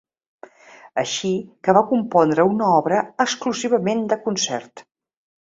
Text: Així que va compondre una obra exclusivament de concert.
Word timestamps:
Així 1.01 1.33
que 1.67 1.75
va 1.79 1.83
compondre 1.91 2.47
una 2.55 2.71
obra 2.79 3.03
exclusivament 3.27 4.03
de 4.15 4.19
concert. 4.27 4.85